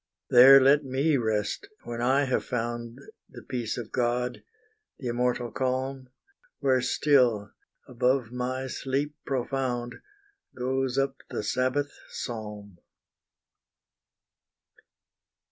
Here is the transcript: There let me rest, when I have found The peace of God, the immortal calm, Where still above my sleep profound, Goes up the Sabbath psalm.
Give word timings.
There 0.31 0.59
let 0.59 0.83
me 0.83 1.15
rest, 1.15 1.69
when 1.83 2.01
I 2.01 2.23
have 2.23 2.43
found 2.43 2.97
The 3.29 3.43
peace 3.43 3.77
of 3.77 3.91
God, 3.91 4.41
the 4.97 5.09
immortal 5.09 5.51
calm, 5.51 6.09
Where 6.57 6.81
still 6.81 7.51
above 7.87 8.31
my 8.31 8.65
sleep 8.65 9.13
profound, 9.27 9.93
Goes 10.55 10.97
up 10.97 11.17
the 11.29 11.43
Sabbath 11.43 11.91
psalm. 12.09 12.79